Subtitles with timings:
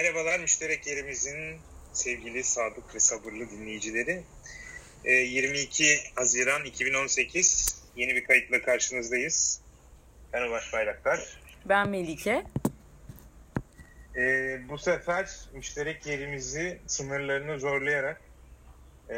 [0.00, 1.60] Merhabalar müşterek yerimizin
[1.92, 4.22] sevgili sadık ve sabırlı dinleyicileri.
[5.04, 5.84] 22
[6.14, 9.60] Haziran 2018 yeni bir kayıtla karşınızdayız.
[10.32, 11.40] Ben Ulaş Bayraktar.
[11.64, 12.44] Ben Melike.
[14.16, 18.20] Ee, bu sefer müşterek yerimizi sınırlarını zorlayarak
[19.10, 19.16] e,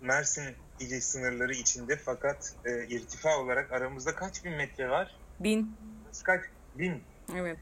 [0.00, 5.16] Mersin ili sınırları içinde fakat e, irtifa olarak aramızda kaç bin metre var?
[5.40, 5.76] Bin.
[6.24, 6.40] Kaç?
[6.74, 7.02] Bin.
[7.36, 7.58] Evet.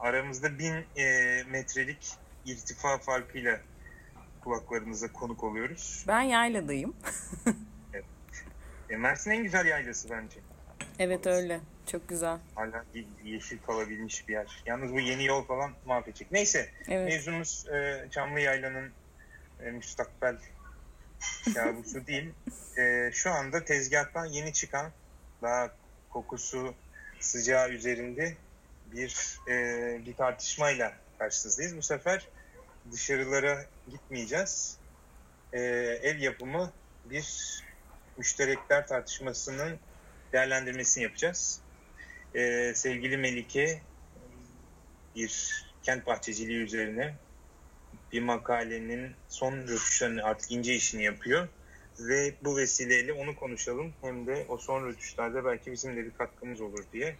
[0.00, 2.14] Aramızda bin e, metrelik
[2.46, 3.60] irtifa farkıyla
[4.40, 6.04] kulaklarınıza konuk oluyoruz.
[6.08, 6.96] Ben yayladayım.
[7.92, 8.04] evet.
[8.90, 10.40] E, Mersin en güzel yaylası bence.
[10.98, 11.42] Evet Orası.
[11.42, 11.60] öyle.
[11.86, 12.38] Çok güzel.
[12.54, 12.84] Hala
[13.24, 14.62] yeşil kalabilmiş bir yer.
[14.66, 16.32] Yalnız bu yeni yol falan mahvedecek.
[16.32, 16.70] Neyse.
[16.88, 17.08] Evet.
[17.12, 18.90] Mevzumuz e, Çamlı Yayla'nın
[19.64, 20.36] e, müstakbel
[21.54, 22.30] kabusu değil.
[22.78, 24.90] E, şu anda tezgahtan yeni çıkan
[25.42, 25.70] daha
[26.10, 26.74] kokusu
[27.20, 28.36] sıcağı üzerinde
[28.94, 31.76] bir e, bir tartışmayla karşınızdayız.
[31.76, 32.28] Bu sefer
[32.92, 34.78] dışarılara gitmeyeceğiz.
[35.52, 35.60] E,
[36.02, 36.72] ev yapımı
[37.04, 37.58] bir
[38.16, 39.78] müşterekler tartışmasının
[40.32, 41.60] değerlendirmesini yapacağız.
[42.34, 43.82] E, sevgili Melike
[45.16, 47.14] bir kent bahçeciliği üzerine
[48.12, 51.48] bir makalenin son rötuşlarını artık ince işini yapıyor.
[51.98, 53.92] Ve bu vesileyle onu konuşalım.
[54.00, 57.16] Hem de o son rötuşlarda belki bizim de bir katkımız olur diye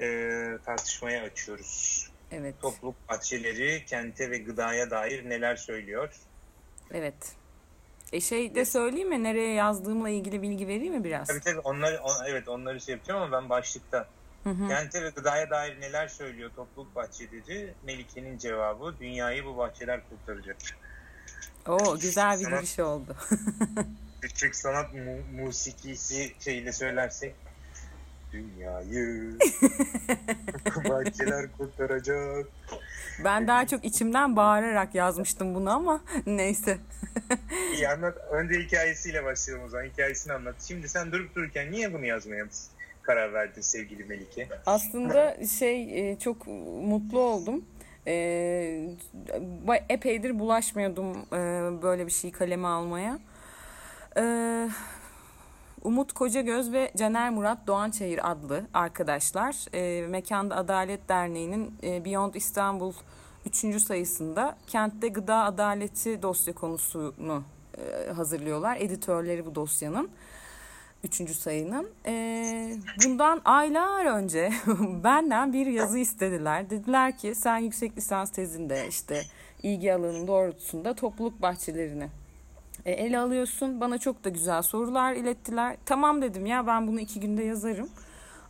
[0.00, 2.08] e, tartışmaya açıyoruz.
[2.30, 2.54] Evet.
[2.62, 6.10] Topluluk bahçeleri kente ve gıdaya dair neler söylüyor?
[6.92, 7.32] Evet.
[8.12, 9.22] E şey de söyleyeyim mi?
[9.22, 11.28] Nereye yazdığımla ilgili bilgi vereyim mi biraz?
[11.28, 11.58] Tabii tabii.
[11.58, 14.08] Onları, on, evet onları şey yapacağım ama ben başlıkta.
[14.44, 14.68] Hı hı.
[14.68, 17.74] Kente ve gıdaya dair neler söylüyor topluluk bahçeleri?
[17.84, 20.56] Melike'nin cevabı dünyayı bu bahçeler kurtaracak.
[21.68, 23.16] Oo güzel bir giriş oldu.
[24.34, 27.34] Türk sanat mu- musikisi şeyle söylersek
[28.32, 29.38] dünyayı
[30.88, 32.46] bahçeler kurtaracak.
[33.24, 36.78] Ben daha çok içimden bağırarak yazmıştım bunu ama neyse.
[37.74, 38.18] İyi anlat.
[38.30, 39.84] Önce hikayesiyle başlayalım o zaman.
[39.84, 40.54] Hikayesini anlat.
[40.68, 42.46] Şimdi sen durup dururken niye bunu yazmaya
[43.02, 44.48] karar verdin sevgili Melike?
[44.66, 46.46] Aslında şey e, çok
[46.86, 47.64] mutlu oldum.
[48.06, 48.96] E,
[49.88, 51.38] epeydir bulaşmıyordum e,
[51.82, 53.18] böyle bir şey kaleme almaya.
[55.84, 62.92] Umut Kocagöz ve Caner Murat Doğançayır adlı arkadaşlar e, Mekanda Adalet Derneği'nin e, Beyond İstanbul
[63.46, 63.82] 3.
[63.82, 67.44] sayısında kentte gıda adaleti dosya konusunu
[67.78, 68.76] e, hazırlıyorlar.
[68.80, 70.10] Editörleri bu dosyanın.
[71.04, 71.90] Üçüncü sayının.
[72.06, 74.52] E, bundan aylar önce
[75.04, 76.70] benden bir yazı istediler.
[76.70, 79.22] Dediler ki sen yüksek lisans tezinde işte
[79.62, 82.08] ilgi alanın doğrultusunda topluluk bahçelerini
[82.90, 83.80] ele alıyorsun.
[83.80, 85.76] Bana çok da güzel sorular ilettiler.
[85.86, 87.88] Tamam dedim ya ben bunu iki günde yazarım.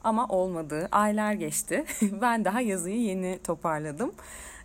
[0.04, 0.88] Ama olmadı.
[0.93, 1.84] Aylar geçti.
[2.20, 4.12] ben daha yazıyı yeni toparladım.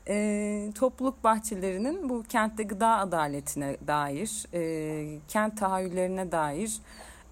[0.08, 6.82] E, topluluk bahçelerinin bu kentte gıda adaletine dair, e, kent tahayyüllerine dair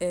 [0.01, 0.07] e,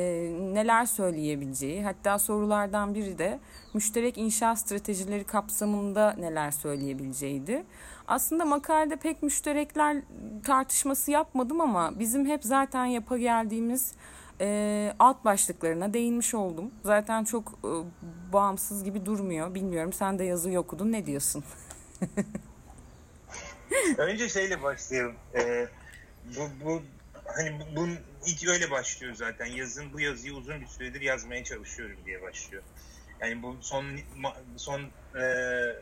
[0.54, 3.38] neler söyleyebileceği, hatta sorulardan biri de
[3.74, 7.64] müşterek inşaat stratejileri kapsamında neler söyleyebileceğiydi.
[8.08, 9.96] Aslında makalede pek müşterekler
[10.44, 13.92] tartışması yapmadım ama bizim hep zaten yapa geldiğimiz
[14.40, 16.70] e, alt başlıklarına değinmiş oldum.
[16.82, 17.70] Zaten çok e,
[18.32, 19.54] bağımsız gibi durmuyor.
[19.54, 21.44] Bilmiyorum sen de yazıyı okudun ne diyorsun?
[23.98, 25.14] Önce şeyle başlayalım.
[25.34, 25.68] Ee,
[26.36, 26.82] bu, bu
[27.26, 29.46] hani bu, bunun ilk öyle başlıyor zaten.
[29.46, 32.62] Yazın bu yazıyı uzun bir süredir yazmaya çalışıyorum diye başlıyor.
[33.20, 33.84] Yani bu son
[34.56, 34.80] son
[35.14, 35.22] e,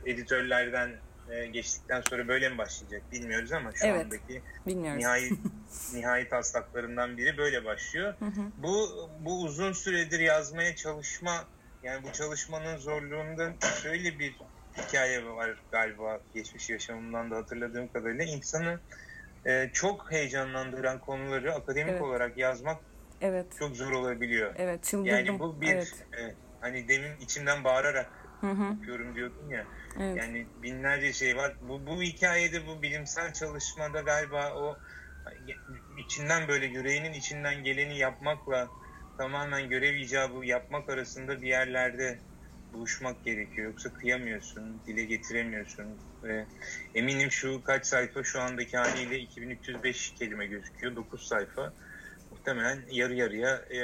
[0.06, 0.90] editörlerden
[1.30, 4.98] e, geçtikten sonra böyle mi başlayacak bilmiyoruz ama şu evet, andaki bilmiyoruz.
[4.98, 5.30] nihai
[5.94, 8.14] nihai taslaklarından biri böyle başlıyor.
[8.18, 8.42] Hı hı.
[8.58, 8.88] Bu
[9.20, 11.44] bu uzun süredir yazmaya çalışma
[11.82, 13.52] yani bu çalışmanın zorluğunda
[13.82, 14.34] şöyle bir
[14.78, 18.80] hikaye var galiba geçmiş yaşamımdan da hatırladığım kadarıyla insanı
[19.46, 22.02] e, çok heyecanlandıran konuları akademik evet.
[22.02, 22.80] olarak yazmak
[23.20, 23.46] evet.
[23.58, 24.54] çok zor olabiliyor.
[24.58, 25.16] Evet, çıldırdım.
[25.16, 25.94] Yani bu bir evet.
[26.18, 28.10] e, hani demin içimden bağırarak
[28.42, 28.62] hı hı.
[28.62, 29.64] yapıyorum diyordun ya.
[30.00, 30.16] Evet.
[30.16, 31.56] Yani binlerce şey var.
[31.68, 34.78] Bu, bu hikayede bu bilimsel çalışmada galiba o
[35.98, 38.68] içinden böyle yüreğinin içinden geleni yapmakla
[39.18, 42.18] tamamen görev icabı yapmak arasında bir yerlerde
[42.72, 43.66] buluşmak gerekiyor.
[43.68, 45.86] Yoksa kıyamıyorsun, dile getiremiyorsun.
[46.22, 46.46] Ve
[46.94, 50.96] eminim şu kaç sayfa şu andaki haliyle 2305 kelime gözüküyor.
[50.96, 51.72] 9 sayfa.
[52.30, 53.80] Muhtemelen yarı yarıya e,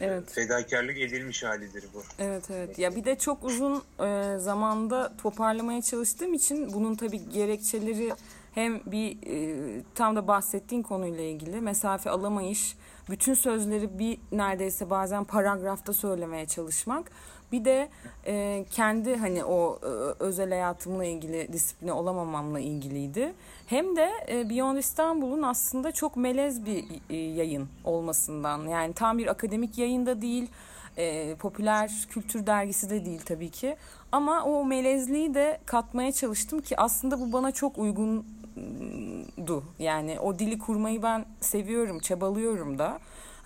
[0.00, 0.30] evet.
[0.32, 2.02] fedakarlık edilmiş halidir bu.
[2.18, 2.78] Evet evet.
[2.78, 8.12] Ya bir de çok uzun e, zamanda toparlamaya çalıştığım için bunun tabii gerekçeleri
[8.54, 12.76] hem bir e, tam da bahsettiğin konuyla ilgili mesafe alamayış,
[13.10, 17.10] bütün sözleri bir neredeyse bazen paragrafta söylemeye çalışmak.
[17.52, 17.88] Bir de
[18.26, 19.86] e, kendi hani o e,
[20.24, 23.32] özel hayatımla ilgili disipline olamamamla ilgiliydi.
[23.66, 28.66] Hem de e, Beyond İstanbul'un aslında çok melez bir e, yayın olmasından.
[28.66, 30.50] Yani tam bir akademik yayında değil,
[30.96, 33.76] e, popüler kültür dergisi de değil tabii ki.
[34.12, 39.64] Ama o melezliği de katmaya çalıştım ki aslında bu bana çok uygundu.
[39.78, 42.98] Yani o dili kurmayı ben seviyorum, çabalıyorum da.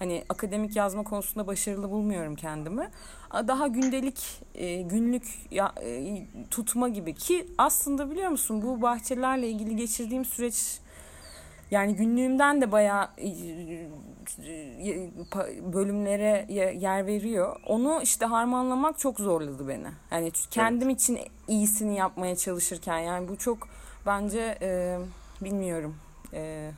[0.03, 2.91] Hani akademik yazma konusunda başarılı bulmuyorum kendimi.
[3.33, 9.77] Daha gündelik, e, günlük ya, e, tutma gibi ki aslında biliyor musun bu bahçelerle ilgili
[9.77, 10.81] geçirdiğim süreç
[11.71, 13.31] yani günlüğümden de bayağı e,
[15.73, 16.47] bölümlere
[16.79, 17.57] yer veriyor.
[17.67, 19.89] Onu işte harmanlamak çok zorladı beni.
[20.11, 21.01] Yani kendim evet.
[21.01, 21.19] için
[21.49, 23.69] iyisini yapmaya çalışırken yani bu çok
[24.07, 24.99] bence e,
[25.41, 25.97] bilmiyorum.
[26.33, 26.71] E,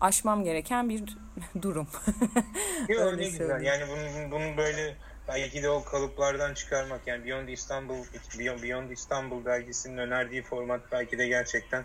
[0.00, 1.02] aşmam gereken bir
[1.62, 1.88] durum.
[2.88, 3.62] Yok öyle güzel.
[3.62, 4.96] Yani bunun, bunun böyle
[5.28, 8.04] belki de o kalıplardan çıkarmak yani Beyond İstanbul
[8.38, 11.84] Beyond, Beyond İstanbul dergisinin önerdiği format belki de gerçekten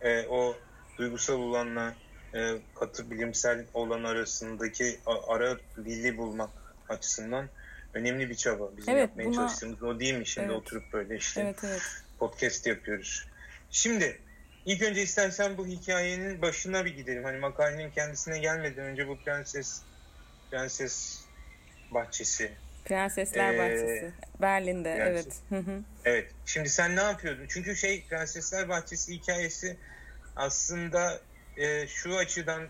[0.00, 0.56] e, o
[0.98, 1.94] duygusal olanla
[2.34, 6.50] e, katı bilimsel olan arasındaki ara dili bulmak
[6.88, 7.48] açısından
[7.94, 8.76] önemli bir çaba.
[8.76, 9.34] Bizim evet, yapmaya buna...
[9.34, 10.56] çalıştığımız o değil mi şimdi evet.
[10.56, 11.82] oturup böyle işte evet, evet.
[12.18, 13.28] podcast yapıyoruz.
[13.70, 14.20] Şimdi
[14.68, 17.24] ilk önce istersen bu hikayenin başına bir gidelim.
[17.24, 19.82] Hani makalenin kendisine gelmeden önce bu prenses
[20.50, 21.20] prenses
[21.90, 22.52] bahçesi.
[22.84, 24.12] Prensesler ee, Bahçesi.
[24.40, 25.40] Berlin'de prenses.
[25.52, 25.64] evet.
[26.04, 26.30] evet.
[26.46, 27.46] Şimdi sen ne yapıyordun?
[27.48, 29.76] Çünkü şey Prensesler Bahçesi hikayesi
[30.36, 31.20] aslında
[31.56, 32.62] e, şu açıdan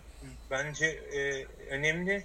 [0.51, 2.25] bence e, önemli.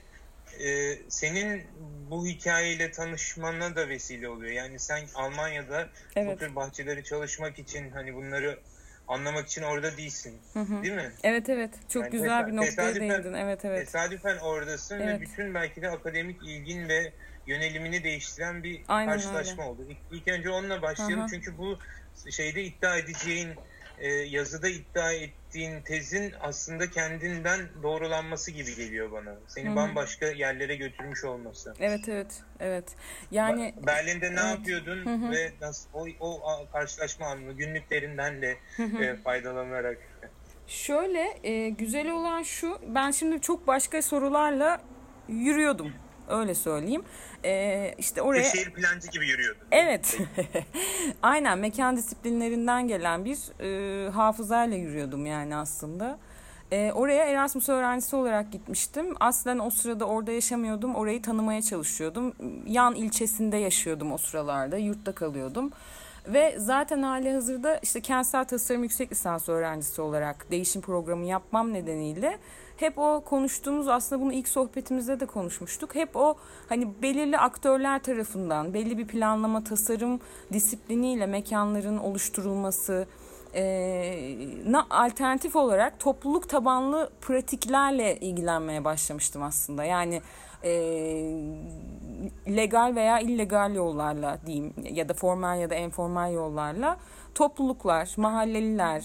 [0.60, 1.64] E, senin
[2.10, 4.52] bu hikayeyle tanışmana da vesile oluyor.
[4.52, 6.36] Yani sen Almanya'da evet.
[6.36, 8.60] bu tür bahçeleri çalışmak için hani bunları
[9.08, 10.40] anlamak için orada değilsin.
[10.54, 10.84] Hı hı.
[10.84, 11.12] Değil mi?
[11.24, 11.72] Evet evet.
[11.90, 13.34] Çok yani güzel bir noktaya değindin.
[13.34, 13.86] Evet evet.
[13.86, 15.20] Tesadüfen oradasın evet.
[15.20, 17.14] ve bütün belki de akademik ilgin ve
[17.48, 19.72] yönelimini değiştiren bir Aynen karşılaşma öyle.
[19.72, 19.86] oldu.
[19.90, 21.20] İlk, ilk önce onunla başlayalım.
[21.20, 21.30] Hı hı.
[21.30, 21.78] Çünkü bu
[22.32, 23.50] şeyde iddia edeceğin
[24.00, 29.36] e, yazıda iddia ettiğin tezin aslında kendinden doğrulanması gibi geliyor bana.
[29.48, 29.76] Seni Hı-hı.
[29.76, 31.74] bambaşka yerlere götürmüş olması.
[31.80, 32.86] Evet evet evet.
[33.32, 34.58] Yani Berlin'de ne evet.
[34.58, 35.32] yapıyordun Hı-hı.
[35.32, 38.58] ve nasıl o, o karşılaşma anını günlüklerinden de
[39.02, 39.98] e, faydalanarak
[40.68, 44.82] Şöyle e, güzel olan şu ben şimdi çok başka sorularla
[45.28, 45.94] yürüyordum
[46.30, 47.04] öyle söyleyeyim.
[47.46, 48.44] Ee, işte oraya...
[48.44, 49.62] şehir plancı gibi yürüyordun.
[49.72, 50.18] Evet.
[51.22, 56.20] Aynen mekan disiplinlerinden gelen bir e, hafızayla yürüyordum yani aslında.
[56.72, 59.16] E, oraya Erasmus öğrencisi olarak gitmiştim.
[59.20, 60.96] Aslen o sırada orada yaşamıyordum.
[60.96, 62.34] Orayı tanımaya çalışıyordum.
[62.68, 64.78] Yan ilçesinde yaşıyordum o sıralarda.
[64.78, 65.72] Yurtta kalıyordum.
[66.28, 72.40] Ve zaten hali hazırda işte kentsel tasarım yüksek lisans öğrencisi olarak değişim programı yapmam nedeniyle
[72.84, 75.96] hep o konuştuğumuz aslında bunu ilk sohbetimizde de konuşmuştuk.
[75.96, 76.36] Hep o
[76.70, 80.20] hani belirli aktörler tarafından belli bir planlama tasarım
[80.54, 83.08] disipliniyle mekanların oluşturulması
[84.66, 89.84] na, alternatif olarak topluluk tabanlı pratiklerle ilgilenmeye başlamıştım aslında.
[89.84, 90.22] Yani
[90.64, 90.72] e,
[92.48, 96.98] legal veya illegal yollarla diyeyim ya da formal ya da informal yollarla
[97.36, 99.04] topluluklar, mahalleliler,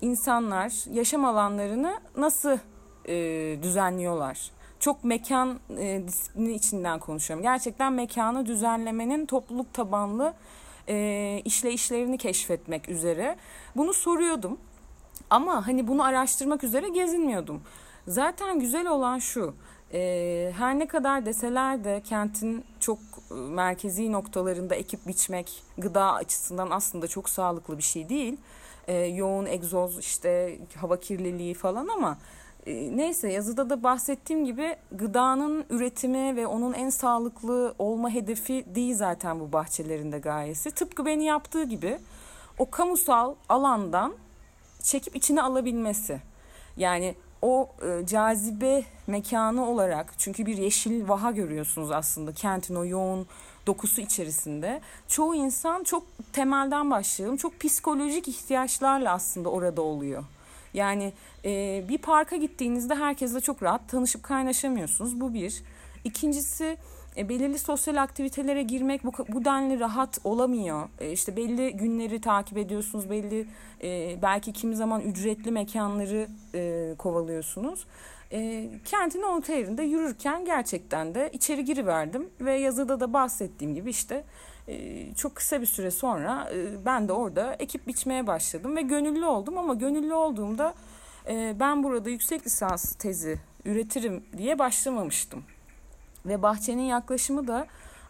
[0.00, 2.58] insanlar yaşam alanlarını nasıl
[3.08, 3.14] e,
[3.62, 4.50] düzenliyorlar.
[4.80, 7.42] Çok mekan e, disiplini içinden konuşuyorum.
[7.42, 10.34] Gerçekten mekanı düzenlemenin topluluk tabanlı
[10.88, 13.36] e, işleyişlerini keşfetmek üzere.
[13.76, 14.58] Bunu soruyordum.
[15.30, 17.62] Ama hani bunu araştırmak üzere gezinmiyordum.
[18.06, 19.54] Zaten güzel olan şu.
[19.92, 22.98] E, her ne kadar deseler de kentin çok
[23.30, 28.36] e, merkezi noktalarında ekip biçmek gıda açısından aslında çok sağlıklı bir şey değil.
[28.88, 32.18] E, yoğun egzoz işte hava kirliliği falan ama
[32.66, 39.40] neyse yazıda da bahsettiğim gibi gıdanın üretimi ve onun en sağlıklı olma hedefi değil zaten
[39.40, 40.70] bu bahçelerinde gayesi.
[40.70, 41.98] Tıpkı beni yaptığı gibi
[42.58, 44.14] o kamusal alandan
[44.82, 46.20] çekip içine alabilmesi.
[46.76, 53.26] Yani o e, cazibe mekanı olarak çünkü bir yeşil vaha görüyorsunuz aslında kentin o yoğun
[53.66, 54.80] dokusu içerisinde.
[55.08, 60.24] Çoğu insan çok temelden başlayalım çok psikolojik ihtiyaçlarla aslında orada oluyor.
[60.76, 61.12] Yani
[61.44, 65.20] e, bir parka gittiğinizde herkesle çok rahat tanışıp kaynaşamıyorsunuz.
[65.20, 65.62] Bu bir.
[66.04, 66.76] İkincisi
[67.16, 70.88] e, belirli sosyal aktivitelere girmek bu, bu denli rahat olamıyor.
[71.00, 73.46] E, işte belli günleri takip ediyorsunuz, belli
[73.82, 77.86] e, belki kimi zaman ücretli mekanları e, kovalıyorsunuz.
[78.32, 84.24] E, kentin orta yerinde yürürken gerçekten de içeri giriverdim ve yazıda da bahsettiğim gibi işte
[85.16, 89.58] çok kısa bir süre sonra e, ben de orada ekip biçmeye başladım ve gönüllü oldum
[89.58, 90.74] ama gönüllü olduğumda
[91.28, 95.44] e, ben burada yüksek lisans tezi üretirim diye başlamamıştım.
[96.26, 97.66] Ve bahçenin yaklaşımı da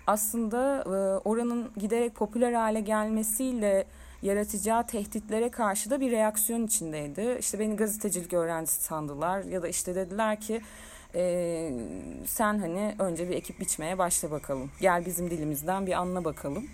[0.07, 0.89] aslında e,
[1.29, 3.87] oranın giderek popüler hale gelmesiyle
[4.23, 7.37] yaratacağı tehditlere karşı da bir reaksiyon içindeydi.
[7.41, 10.61] İşte beni gazetecilik öğrencisi sandılar ya da işte dediler ki
[11.15, 11.73] e,
[12.27, 14.71] sen hani önce bir ekip biçmeye başla bakalım.
[14.81, 16.65] Gel bizim dilimizden bir anla bakalım.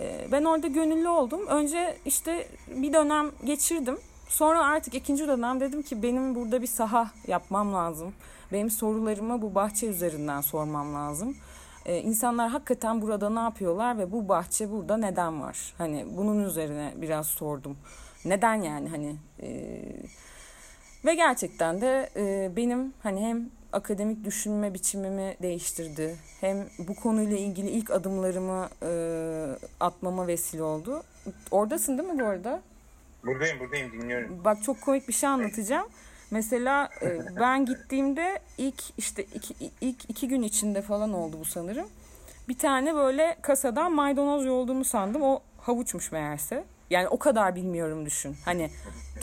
[0.00, 1.46] E, ben orada gönüllü oldum.
[1.46, 3.98] Önce işte bir dönem geçirdim.
[4.28, 8.14] Sonra artık ikinci dönem dedim ki benim burada bir saha yapmam lazım.
[8.52, 11.36] Benim sorularımı bu bahçe üzerinden sormam lazım.
[11.86, 15.74] Ee, insanlar hakikaten burada ne yapıyorlar ve bu bahçe burada neden var?
[15.78, 17.76] Hani bunun üzerine biraz sordum.
[18.24, 19.48] Neden yani hani e,
[21.04, 26.16] ve gerçekten de e, benim hani hem akademik düşünme biçimimi değiştirdi.
[26.40, 28.90] Hem bu konuyla ilgili ilk adımlarımı e,
[29.80, 31.02] atmama vesile oldu.
[31.50, 32.62] Oradasın değil mi bu arada?
[33.24, 34.44] Buradayım buradayım dinliyorum.
[34.44, 35.88] Bak çok komik bir şey anlatacağım.
[36.30, 41.88] Mesela e, ben gittiğimde ilk işte iki, ilk iki gün içinde falan oldu bu sanırım.
[42.48, 45.22] Bir tane böyle kasadan maydanoz yolduğumu sandım.
[45.22, 46.64] O havuçmuş meğerse.
[46.92, 48.36] Yani o kadar bilmiyorum düşün.
[48.44, 48.70] Hani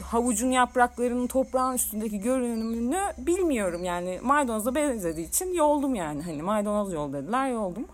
[0.04, 3.84] havucun yapraklarının toprağın üstündeki görünümünü bilmiyorum.
[3.84, 6.24] Yani maydanozla benzediği için yoldum yani.
[6.24, 7.88] Hani maydanoz yol dediler yoldum.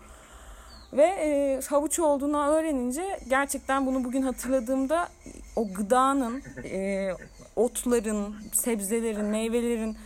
[0.92, 5.08] Ve e, havuç olduğunu öğrenince gerçekten bunu bugün hatırladığımda
[5.56, 7.10] o gıdanın, e,
[7.56, 9.96] otların, sebzelerin, meyvelerin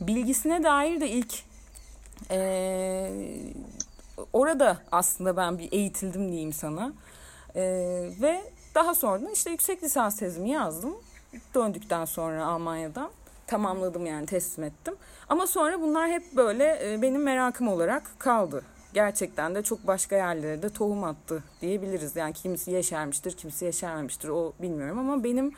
[0.00, 1.34] bilgisine dair de ilk
[2.30, 3.10] e,
[4.32, 6.92] orada aslında ben bir eğitildim diyeyim sana.
[7.54, 7.62] E,
[8.20, 8.42] ve
[8.74, 10.94] daha sonra işte yüksek lisans tezimi yazdım.
[11.54, 13.10] Döndükten sonra Almanya'dan
[13.46, 14.94] tamamladım yani teslim ettim.
[15.28, 18.62] Ama sonra bunlar hep böyle e, benim merakım olarak kaldı.
[18.94, 22.16] Gerçekten de çok başka yerlere de tohum attı diyebiliriz.
[22.16, 25.52] Yani kimisi yeşermiştir, kimisi yeşermemiştir o bilmiyorum ama benim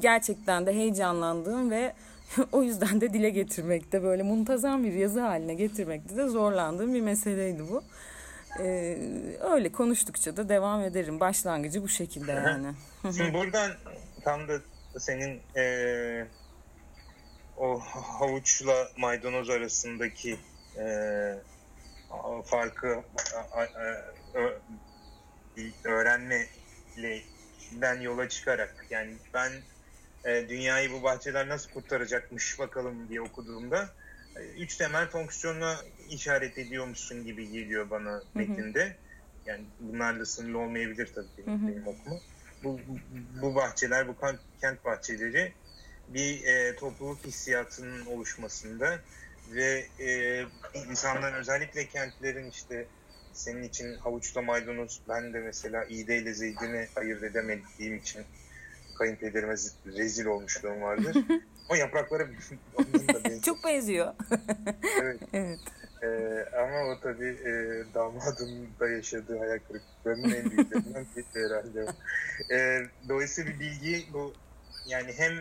[0.00, 1.92] gerçekten de heyecanlandığım ve
[2.52, 7.62] o yüzden de dile getirmekte böyle muntazam bir yazı haline getirmekte de zorlandığım bir meseleydi
[7.70, 7.82] bu.
[8.58, 8.98] Ee,
[9.40, 11.20] öyle konuştukça da devam ederim.
[11.20, 12.74] Başlangıcı bu şekilde yani.
[13.02, 13.70] Şimdi buradan
[14.24, 14.60] tam da
[14.98, 16.26] senin e,
[17.56, 20.38] o havuçla maydanoz arasındaki
[20.78, 20.84] e,
[22.44, 23.02] farkı
[25.84, 29.52] öğrenmeden yola çıkarak yani ben
[30.24, 34.09] e, dünyayı bu bahçeler nasıl kurtaracakmış bakalım diye okuduğumda e,
[34.56, 35.76] üç temel fonksiyona
[36.08, 38.96] işaret ediyormuşsun gibi geliyor bana metinde.
[39.46, 42.16] Yani bunlarla sınırlı olmayabilir tabii benim, benim okuma.
[42.64, 42.80] Bu,
[43.42, 44.16] bu bahçeler, bu
[44.60, 45.52] kent bahçeleri
[46.08, 49.00] bir e, topluluk hissiyatının oluşmasında
[49.50, 50.42] ve e,
[50.90, 52.86] insanların özellikle kentlerin işte
[53.32, 58.24] senin için havuçla maydanoz ben de mesela iğdeyle zeytini ayırt edemediğim için
[59.00, 59.54] kayınpederime
[59.86, 61.16] rezil olmuşluğum vardır.
[61.68, 62.28] o yaprakları
[63.44, 64.14] Çok benziyor.
[65.02, 65.20] evet.
[65.32, 65.58] evet.
[66.02, 71.86] Ee, ama o tabii e, damadın da yaşadığı hayal kırıklıklarının en büyüklerinden biri herhalde.
[72.50, 74.34] E, dolayısıyla bir bilgi bu
[74.86, 75.32] yani hem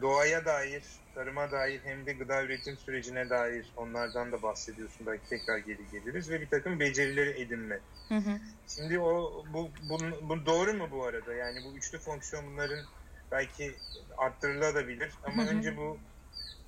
[0.00, 5.06] doğaya dair, tarıma dair hem de gıda üretim sürecine dair onlardan da bahsediyorsun.
[5.06, 7.80] Belki tekrar geri geliriz ve bir takım becerileri edinme.
[8.08, 8.38] Hı hı.
[8.68, 11.34] Şimdi o bu, bu, bu doğru mu bu arada?
[11.34, 12.84] Yani bu üçlü fonksiyon bunların
[13.32, 13.74] belki
[14.16, 15.50] arttırılabilir ama hı hı.
[15.50, 15.98] önce bu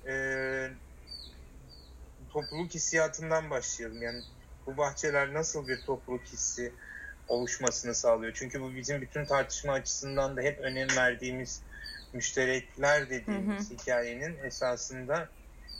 [0.07, 0.13] e,
[2.29, 4.01] topluluk hissiyatından başlayalım.
[4.01, 4.21] Yani
[4.65, 6.73] bu bahçeler nasıl bir topluluk hissi
[7.27, 8.33] oluşmasını sağlıyor?
[8.33, 11.61] Çünkü bu bizim bütün tartışma açısından da hep önem verdiğimiz
[12.13, 13.77] müşterekler dediğimiz hı hı.
[13.77, 15.29] hikayenin esasında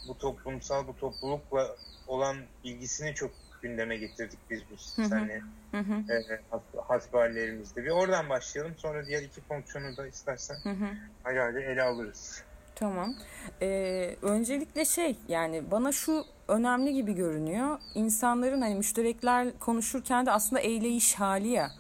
[0.08, 1.76] bu toplumsal, bu toplulukla
[2.08, 5.42] olan ilgisini çok gündeme getirdik biz bu seninle
[5.74, 6.40] e,
[6.88, 7.84] hasbihalerimizde.
[7.84, 8.74] Bir oradan başlayalım.
[8.78, 11.62] Sonra diğer iki fonksiyonu da istersen hı hı.
[11.62, 12.44] ele alırız.
[12.76, 13.16] Tamam.
[13.62, 17.80] Ee, öncelikle şey yani bana şu önemli gibi görünüyor.
[17.96, 21.72] İnsanların hani müşterekler konuşurken de aslında eyleyiş hali ya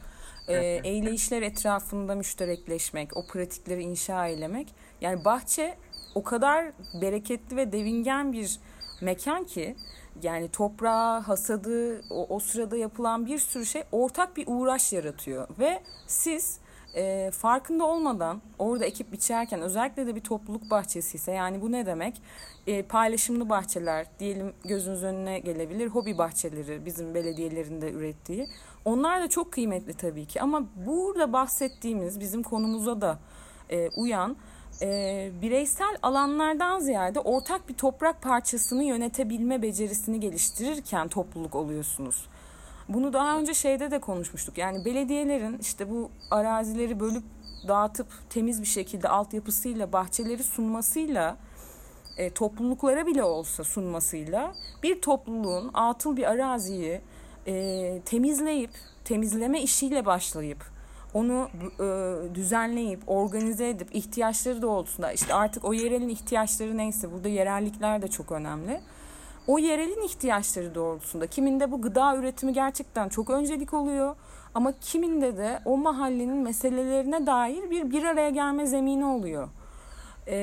[0.47, 4.67] e, eyleyişler etrafında müşterekleşmek, o pratikleri inşa eylemek.
[5.01, 5.77] Yani bahçe
[6.15, 6.71] o kadar
[7.01, 8.59] bereketli ve devingen bir
[9.01, 9.75] mekan ki
[10.23, 15.81] yani toprağı, hasadı, o, o sırada yapılan bir sürü şey ortak bir uğraş yaratıyor ve
[16.07, 16.59] siz
[16.95, 21.85] e, farkında olmadan orada ekip biçerken özellikle de bir topluluk bahçesi ise yani bu ne
[21.85, 22.21] demek?
[22.67, 25.87] E, paylaşımlı bahçeler diyelim gözünüz önüne gelebilir.
[25.87, 28.47] Hobi bahçeleri bizim belediyelerin de ürettiği.
[28.85, 33.19] Onlar da çok kıymetli tabii ki ama burada bahsettiğimiz bizim konumuza da
[33.69, 34.35] e, uyan
[34.81, 42.25] e, bireysel alanlardan ziyade ortak bir toprak parçasını yönetebilme becerisini geliştirirken topluluk oluyorsunuz.
[42.89, 44.57] Bunu daha önce şeyde de konuşmuştuk.
[44.57, 47.23] Yani belediyelerin işte bu arazileri bölüp
[47.67, 51.37] dağıtıp temiz bir şekilde altyapısıyla bahçeleri sunmasıyla
[52.17, 57.01] e, topluluklara bile olsa sunmasıyla bir topluluğun atıl bir araziyi
[57.47, 58.71] e, temizleyip
[59.05, 60.65] temizleme işiyle başlayıp
[61.13, 61.87] onu e,
[62.35, 68.31] düzenleyip organize edip ihtiyaçları doğrultusunda işte artık o yerelin ihtiyaçları neyse burada yerellikler de çok
[68.31, 68.81] önemli.
[69.47, 74.15] O yerelin ihtiyaçları doğrultusunda kiminde bu gıda üretimi gerçekten çok öncelik oluyor
[74.53, 79.49] ama kiminde de o mahallenin meselelerine dair bir bir araya gelme zemini oluyor.
[80.27, 80.35] Ee,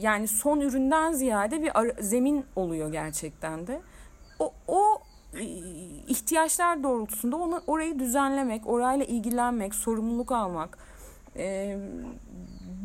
[0.00, 3.80] yani son üründen ziyade bir ara, zemin oluyor gerçekten de.
[4.38, 5.02] O, o
[6.08, 10.78] ihtiyaçlar doğrultusunda onu orayı düzenlemek, orayla ilgilenmek, sorumluluk almak.
[11.36, 11.78] E,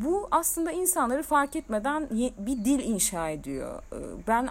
[0.04, 2.08] bu aslında insanları fark etmeden
[2.38, 3.82] bir dil inşa ediyor.
[3.92, 3.98] E,
[4.28, 4.48] ben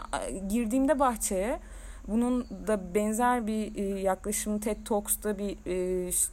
[0.49, 1.59] girdiğimde bahçeye
[2.07, 5.57] bunun da benzer bir yaklaşım TED Talks'ta bir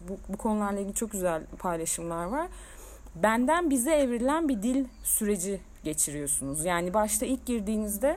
[0.09, 2.49] bu, bu konularla ilgili çok güzel paylaşımlar var.
[3.15, 6.65] Benden bize evrilen bir dil süreci geçiriyorsunuz.
[6.65, 8.17] Yani başta ilk girdiğinizde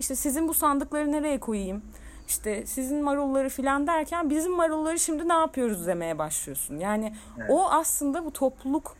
[0.00, 1.82] işte sizin bu sandıkları nereye koyayım?
[2.28, 6.78] İşte sizin marulları filan derken bizim marulları şimdi ne yapıyoruz demeye başlıyorsun.
[6.78, 7.50] Yani evet.
[7.50, 8.96] o aslında bu topluluk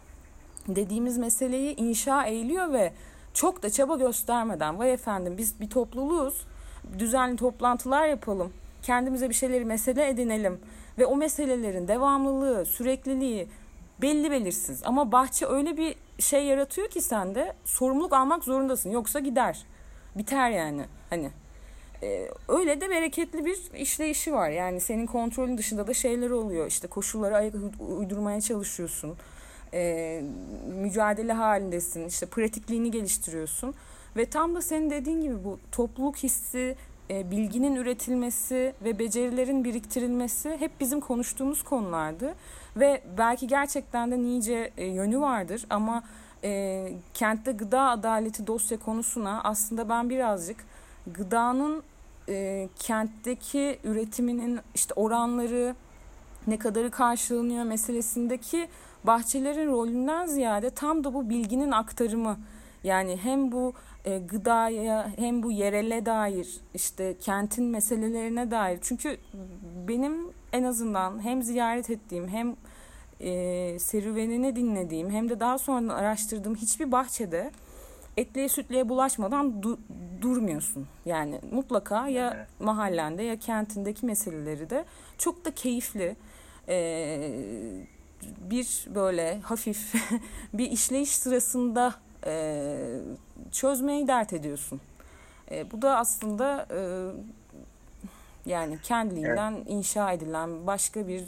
[0.69, 2.93] dediğimiz meseleyi inşa eğiliyor ve
[3.35, 6.47] çok da çaba göstermeden vay efendim biz bir topluluğuz
[6.99, 8.53] düzenli toplantılar yapalım
[8.83, 10.61] kendimize bir şeyleri mesele edinelim
[10.99, 13.49] ve o meselelerin devamlılığı sürekliliği
[14.03, 19.67] belli belirsiz ama bahçe öyle bir şey yaratıyor ki sende sorumluluk almak zorundasın yoksa gider
[20.15, 21.31] biter yani hani
[22.05, 24.51] ee, öyle de bereketli bir işleyişi var.
[24.51, 26.67] Yani senin kontrolün dışında da şeyler oluyor.
[26.67, 27.55] İşte koşulları ayak
[27.99, 29.17] uydurmaya çalışıyorsun.
[29.75, 30.23] E,
[30.75, 32.09] mücadele halindesin.
[32.09, 33.75] İşte pratikliğini geliştiriyorsun.
[34.17, 36.77] Ve tam da senin dediğin gibi bu topluluk hissi,
[37.11, 42.35] e, bilginin üretilmesi ve becerilerin biriktirilmesi hep bizim konuştuğumuz konulardı.
[42.77, 46.03] Ve belki gerçekten de nice e, yönü vardır ama
[46.45, 50.57] e, kentte gıda adaleti dosya konusuna aslında ben birazcık
[51.07, 51.83] gıdanın
[52.29, 55.75] e, kentteki üretiminin işte oranları
[56.47, 58.69] ne kadarı karşılanıyor meselesindeki
[59.05, 62.39] bahçelerin rolünden ziyade tam da bu bilginin aktarımı.
[62.85, 63.73] Yani hem bu
[64.05, 68.79] e, gıdaya hem bu yerele dair işte kentin meselelerine dair.
[68.83, 69.17] Çünkü
[69.89, 72.57] benim en azından hem ziyaret ettiğim hem
[73.21, 77.51] e, serüvenini dinlediğim hem de daha sonra araştırdığım hiçbir bahçede
[78.17, 79.79] etliye sütlüye bulaşmadan du-
[80.23, 80.87] durmuyorsun.
[81.07, 82.49] Yani mutlaka ya evet.
[82.61, 84.85] mahallende ya kentindeki meseleleri de
[85.19, 86.17] çok da keyifli
[86.69, 86.77] e,
[88.51, 89.95] bir böyle hafif
[90.55, 91.95] bir işleyiş sırasında
[92.27, 92.77] e,
[93.53, 94.81] çözmeyi dert ediyorsun.
[95.51, 96.81] E, bu da aslında e,
[98.47, 99.67] yani kendiliğinden evet.
[99.67, 101.25] inşa edilen başka bir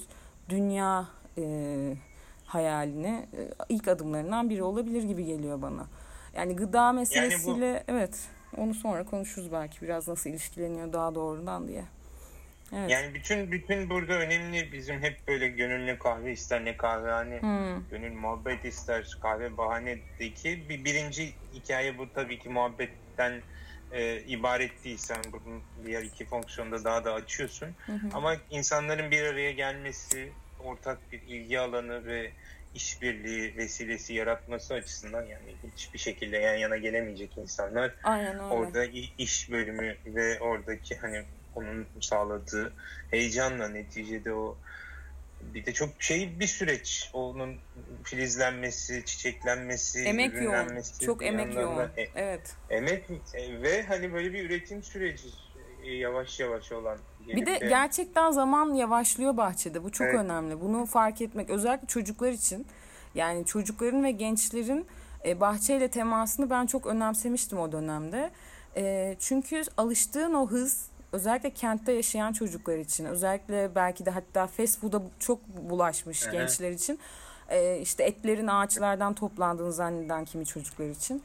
[0.48, 1.96] dünya e,
[2.46, 3.26] hayalini
[3.68, 5.86] ilk adımlarından biri olabilir gibi geliyor bana.
[6.36, 7.92] Yani gıda meselesiyle yani bu...
[7.92, 8.18] evet
[8.56, 11.84] onu sonra konuşuruz belki biraz nasıl ilişkileniyor daha doğrudan diye.
[12.72, 12.90] Evet.
[12.90, 17.88] Yani bütün bütün burada önemli bizim hep böyle gönül kahve ister ne kahvehane hmm.
[17.90, 23.42] gönül muhabbet ister kahve bahanedeki bir birinci hikaye bu tabii ki muhabbetten
[23.92, 29.22] e, ibaret değil sen bunun diğer iki fonksiyonda daha da açıyorsun hı ama insanların bir
[29.22, 30.32] araya gelmesi
[30.64, 32.30] ortak bir ilgi alanı ve
[32.76, 38.84] işbirliği vesilesi yaratması açısından yani hiçbir şekilde yan yana gelemeyecek insanlar Aynen orada
[39.18, 42.72] iş bölümü ve oradaki hani onun sağladığı
[43.10, 44.56] heyecanla neticede o
[45.54, 47.56] bir de çok şey bir süreç onun
[48.04, 50.82] filizlenmesi, çiçeklenmesi, emek yoğun.
[51.04, 51.90] Çok emek yoğun.
[51.96, 52.54] E, evet.
[52.70, 55.28] Emek e, ve hani böyle bir üretim süreci
[55.84, 59.84] e, yavaş yavaş olan bir de gerçekten zaman yavaşlıyor bahçede.
[59.84, 60.20] Bu çok evet.
[60.20, 60.60] önemli.
[60.60, 62.66] Bunu fark etmek özellikle çocuklar için.
[63.14, 64.86] Yani çocukların ve gençlerin
[65.24, 68.30] e, bahçeyle temasını ben çok önemsemiştim o dönemde.
[68.76, 74.80] E, çünkü alıştığın o hız özellikle kentte yaşayan çocuklar için özellikle belki de hatta fast
[74.80, 76.32] food'a çok bulaşmış Hı-hı.
[76.32, 76.98] gençler için
[77.48, 81.22] e, işte etlerin ağaçlardan toplandığını zanneden kimi çocuklar için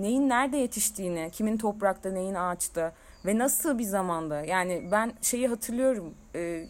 [0.00, 2.92] neyin nerede yetiştiğini kimin toprakta neyin ağaçta
[3.26, 6.66] ve nasıl bir zamanda yani ben şeyi hatırlıyorum e,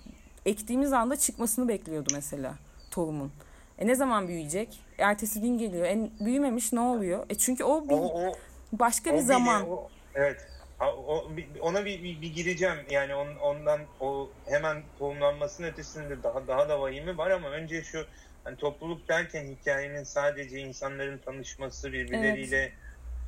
[0.46, 2.54] ektiğimiz anda çıkmasını bekliyordu mesela
[2.90, 3.32] tohumun.
[3.78, 4.80] E ne zaman büyüyecek?
[4.98, 5.84] Ertesi gün geliyor.
[5.84, 7.26] E büyümemiş ne oluyor?
[7.28, 8.32] E çünkü o bir o, o,
[8.72, 9.62] başka bir o zaman.
[9.62, 10.48] Bile, o, evet.
[10.80, 11.24] O,
[11.60, 12.76] ona bir, bir, bir gireceğim.
[12.90, 18.04] Yani on, ondan o hemen tohumlanmasının ötesinde daha daha da vahimi var ama önce şu
[18.44, 22.72] hani topluluk derken hikayenin sadece insanların tanışması birbirleriyle evet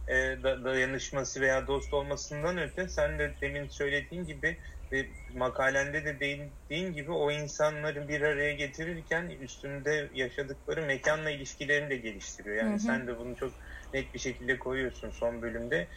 [0.08, 4.58] e, dayanışması veya dost olmasından öte sen de demin söylediğin gibi
[4.92, 11.96] ve makalende de değindiğin gibi o insanları bir araya getirirken üstünde yaşadıkları mekanla ilişkilerini de
[11.96, 12.56] geliştiriyor.
[12.56, 12.78] Yani hı hı.
[12.78, 13.52] sen de bunu çok
[13.94, 15.88] net bir şekilde koyuyorsun son bölümde.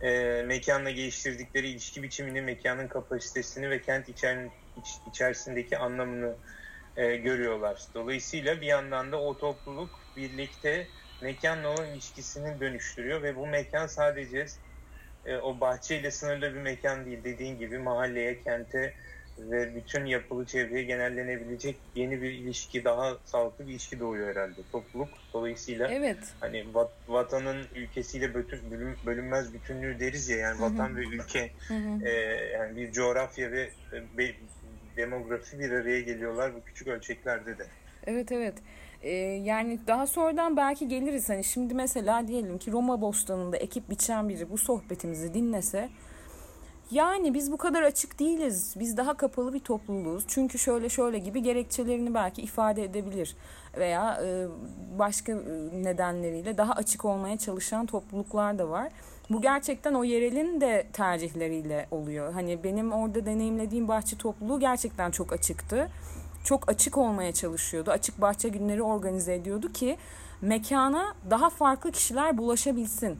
[0.00, 6.36] E, mekanla geliştirdikleri ilişki biçimini, mekanın kapasitesini ve kent içer, iç, içerisindeki anlamını
[6.96, 7.80] e, görüyorlar.
[7.94, 10.88] Dolayısıyla bir yandan da o topluluk birlikte
[11.20, 14.46] mekanla olan ilişkisini dönüştürüyor ve bu mekan sadece
[15.26, 17.24] e, o bahçeyle sınırlı bir mekan değil.
[17.24, 18.94] Dediğin gibi mahalleye, kente
[19.38, 24.60] ve bütün yapılı çevreye genellenebilecek yeni bir ilişki, daha sağlıklı bir ilişki doğuyor herhalde.
[24.72, 26.18] Topluluk dolayısıyla evet.
[26.40, 30.72] hani vat, vatanın ülkesiyle bütün, bölün, bölünmez bütünlüğü deriz ya yani Hı-hı.
[30.72, 31.50] vatan ve ülke
[32.04, 32.10] e,
[32.52, 33.70] yani bir coğrafya ve
[34.18, 34.34] e,
[34.96, 37.66] demografi bir araya geliyorlar bu küçük ölçeklerde de.
[38.08, 38.54] Evet evet.
[39.02, 39.10] Ee,
[39.44, 41.28] yani daha sonradan belki geliriz.
[41.28, 45.88] Hani şimdi mesela diyelim ki Roma Bostanı'nda ekip biçen biri bu sohbetimizi dinlese
[46.90, 48.74] yani biz bu kadar açık değiliz.
[48.78, 50.24] Biz daha kapalı bir topluluğuz.
[50.28, 53.36] Çünkü şöyle şöyle gibi gerekçelerini belki ifade edebilir
[53.76, 54.46] veya e,
[54.98, 55.36] başka e,
[55.82, 58.88] nedenleriyle daha açık olmaya çalışan topluluklar da var.
[59.30, 62.32] Bu gerçekten o yerelin de tercihleriyle oluyor.
[62.32, 65.88] Hani benim orada deneyimlediğim bahçe topluluğu gerçekten çok açıktı.
[66.44, 67.90] Çok açık olmaya çalışıyordu.
[67.90, 69.96] Açık bahçe günleri organize ediyordu ki
[70.40, 73.18] mekana daha farklı kişiler bulaşabilsin.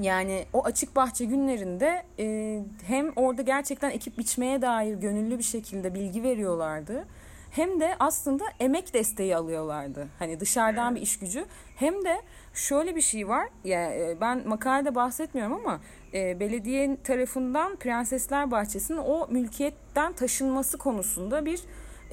[0.00, 5.94] Yani o açık bahçe günlerinde e, hem orada gerçekten ekip biçmeye dair gönüllü bir şekilde
[5.94, 7.04] bilgi veriyorlardı.
[7.50, 10.08] Hem de aslında emek desteği alıyorlardı.
[10.18, 11.46] Hani dışarıdan bir iş gücü.
[11.76, 12.22] Hem de
[12.54, 13.48] şöyle bir şey var.
[13.64, 15.80] Ya yani ben makalede bahsetmiyorum ama
[16.14, 21.60] e, belediye tarafından Prensesler Bahçesi'nin o mülkiyetten taşınması konusunda bir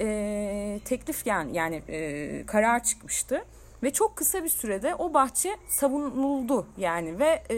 [0.00, 3.44] e, teklif yani yani e, karar çıkmıştı.
[3.82, 7.54] Ve çok kısa bir sürede o bahçe savunuldu yani ve e,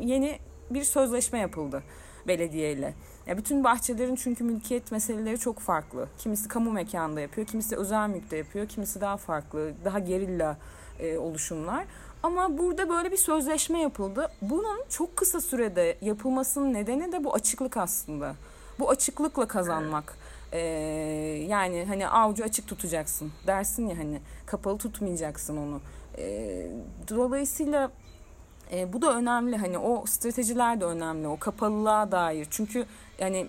[0.00, 0.38] yeni
[0.70, 1.82] bir sözleşme yapıldı
[2.28, 2.94] belediyeyle.
[3.26, 6.08] Ya bütün bahçelerin çünkü mülkiyet meseleleri çok farklı.
[6.18, 10.56] Kimisi kamu mekanda yapıyor, kimisi özel mülkte yapıyor, kimisi daha farklı, daha gerilla
[11.00, 11.84] e, oluşumlar.
[12.22, 14.30] Ama burada böyle bir sözleşme yapıldı.
[14.42, 18.34] Bunun çok kısa sürede yapılmasının nedeni de bu açıklık aslında.
[18.78, 20.16] Bu açıklıkla kazanmak.
[20.52, 20.58] Ee,
[21.48, 25.80] yani hani avucu açık tutacaksın dersin ya hani kapalı tutmayacaksın onu.
[26.18, 26.66] Ee,
[27.08, 27.90] dolayısıyla
[28.72, 32.86] e, bu da önemli hani o stratejiler de önemli o kapalılığa dair çünkü
[33.18, 33.46] yani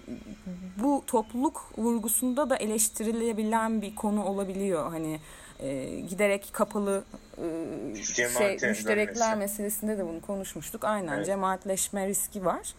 [0.77, 5.19] bu topluluk vurgusunda da eleştirilebilen bir konu olabiliyor hani
[5.59, 7.03] e, giderek kapalı
[7.37, 11.25] e, şey müşterekler meselesinde de bunu konuşmuştuk aynen evet.
[11.25, 12.73] cemaatleşme riski var.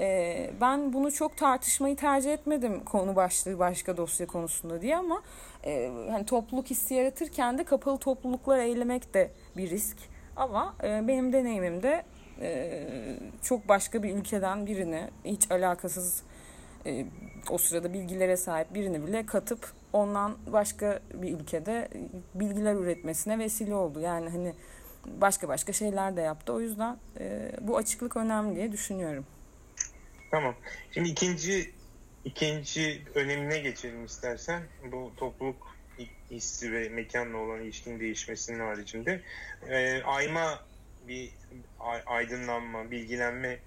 [0.00, 5.22] E, ben bunu çok tartışmayı tercih etmedim konu başlığı başka dosya konusunda diye ama
[5.64, 9.96] e, hani topluluk hissi yaratırken de kapalı topluluklar eylemek de bir risk.
[10.36, 12.04] Ama e, benim deneyimimde
[12.40, 12.86] e,
[13.42, 16.22] çok başka bir ülkeden birini hiç alakasız
[16.86, 17.06] e,
[17.50, 21.88] o sırada bilgilere sahip birini bile katıp ondan başka bir ülkede
[22.34, 24.00] bilgiler üretmesine vesile oldu.
[24.00, 24.52] Yani hani
[25.06, 26.52] başka başka şeyler de yaptı.
[26.52, 29.24] O yüzden e, bu açıklık önemli diye düşünüyorum.
[30.30, 30.54] Tamam.
[30.90, 31.74] Şimdi ikinci
[32.24, 34.62] ikinci önemine geçelim istersen.
[34.92, 35.76] Bu topluluk
[36.30, 39.20] hissi ve mekanla olan ilişkinin değişmesinin haricinde.
[39.68, 40.58] E, ayma
[41.08, 41.30] bir
[42.06, 43.58] aydınlanma, bilgilenme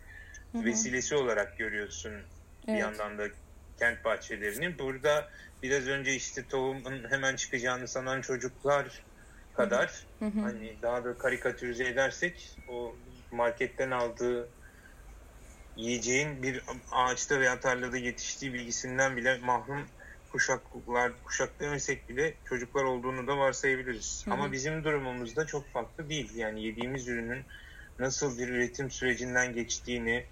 [0.52, 0.66] Hı-hı.
[0.66, 2.24] vesilesi olarak görüyorsun evet.
[2.68, 3.28] bir yandan da
[3.80, 4.80] kent bahçelerini.
[4.80, 5.30] Burada
[5.64, 9.04] biraz önce işte tohumun hemen çıkacağını sanan çocuklar
[9.56, 10.40] kadar hı hı.
[10.40, 12.96] hani daha da karikatürize edersek o
[13.32, 14.50] marketten aldığı
[15.76, 19.86] yiyeceğin bir ağaçta veya tarlada yetiştiği bilgisinden bile mahrum
[20.32, 24.24] kuşaklar, kuşak demesek bile çocuklar olduğunu da varsayabiliriz.
[24.26, 24.34] Hı hı.
[24.34, 26.36] Ama bizim durumumuzda çok farklı değil.
[26.36, 27.46] Yani yediğimiz ürünün
[28.00, 30.26] nasıl bir üretim sürecinden geçtiğini,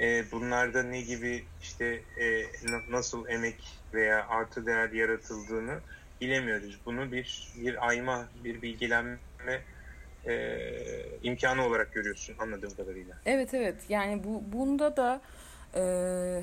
[0.00, 1.84] e, bunlarda ne gibi işte
[2.20, 2.44] e,
[2.90, 5.80] nasıl emek veya artı değer yaratıldığını
[6.20, 6.80] bilemiyoruz.
[6.86, 9.64] Bunu bir bir ayma, bir bilgilenme
[10.28, 13.14] e, imkanı olarak görüyorsun anladığım kadarıyla.
[13.26, 15.20] Evet evet yani bu bunda da
[15.74, 15.82] e,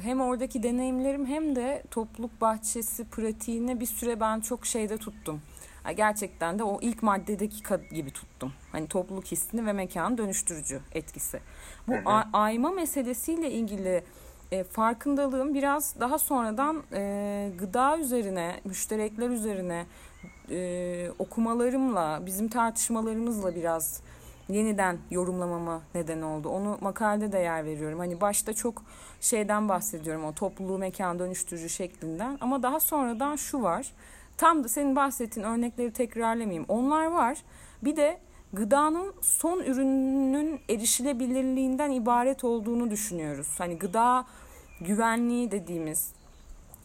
[0.03, 5.41] hem oradaki deneyimlerim hem de topluluk bahçesi pratiğine bir süre ben çok şeyde tuttum.
[5.95, 8.53] Gerçekten de o ilk maddedeki gibi tuttum.
[8.71, 11.39] Hani topluluk hissini ve mekanın dönüştürücü etkisi.
[11.87, 12.23] Bu hı hı.
[12.33, 14.03] ayma meselesiyle ilgili
[14.51, 19.85] e, farkındalığım biraz daha sonradan e, gıda üzerine, müşterekler üzerine
[20.49, 24.01] e, okumalarımla, bizim tartışmalarımızla biraz
[24.49, 26.49] yeniden yorumlamama neden oldu.
[26.49, 27.99] Onu makalede de yer veriyorum.
[27.99, 28.83] Hani başta çok
[29.21, 33.87] şeyden bahsediyorum o topluluğu mekan dönüştürücü şeklinden ama daha sonradan şu var.
[34.37, 36.65] Tam da senin bahsettiğin örnekleri tekrarlamayayım.
[36.67, 37.37] Onlar var.
[37.83, 38.19] Bir de
[38.53, 43.55] gıdanın son ürününün erişilebilirliğinden ibaret olduğunu düşünüyoruz.
[43.57, 44.25] Hani gıda
[44.81, 46.13] güvenliği dediğimiz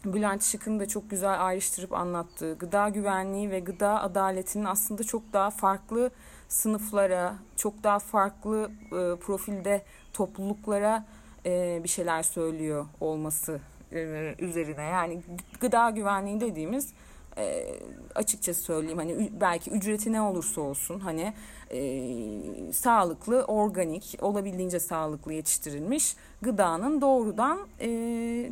[0.05, 5.49] Bülent Şık'ın da çok güzel ayrıştırıp anlattığı gıda güvenliği ve gıda adaletinin aslında çok daha
[5.49, 6.11] farklı
[6.47, 9.81] sınıflara, çok daha farklı e, profilde
[10.13, 11.05] topluluklara
[11.45, 13.59] e, bir şeyler söylüyor olması
[14.39, 14.83] üzerine.
[14.83, 15.21] Yani
[15.59, 16.93] gıda güvenliği dediğimiz
[17.37, 17.75] e,
[18.15, 18.97] açıkçası söyleyeyim.
[18.97, 21.33] Hani belki ücreti ne olursa olsun hani
[21.71, 27.87] e, sağlıklı, organik, olabildiğince sağlıklı yetiştirilmiş gıdanın doğrudan e,